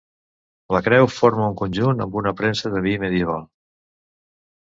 [0.75, 3.47] La creu forma un conjunt amb una premsa de vi medieval.